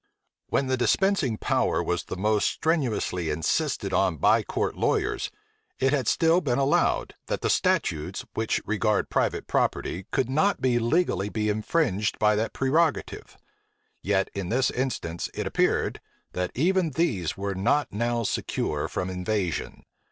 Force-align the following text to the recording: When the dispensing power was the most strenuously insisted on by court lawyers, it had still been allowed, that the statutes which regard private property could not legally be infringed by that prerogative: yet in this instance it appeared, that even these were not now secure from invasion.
When 0.47 0.65
the 0.65 0.77
dispensing 0.77 1.37
power 1.37 1.83
was 1.83 2.05
the 2.05 2.17
most 2.17 2.47
strenuously 2.47 3.29
insisted 3.29 3.93
on 3.93 4.17
by 4.17 4.41
court 4.41 4.75
lawyers, 4.75 5.29
it 5.77 5.93
had 5.93 6.07
still 6.07 6.41
been 6.41 6.57
allowed, 6.57 7.13
that 7.27 7.41
the 7.41 7.51
statutes 7.51 8.25
which 8.33 8.63
regard 8.65 9.11
private 9.11 9.45
property 9.45 10.07
could 10.09 10.27
not 10.27 10.59
legally 10.59 11.29
be 11.29 11.49
infringed 11.49 12.17
by 12.17 12.35
that 12.35 12.51
prerogative: 12.51 13.37
yet 14.01 14.27
in 14.33 14.49
this 14.49 14.71
instance 14.71 15.29
it 15.35 15.45
appeared, 15.45 16.01
that 16.33 16.49
even 16.55 16.89
these 16.89 17.37
were 17.37 17.53
not 17.53 17.93
now 17.93 18.23
secure 18.23 18.87
from 18.87 19.07
invasion. 19.07 19.83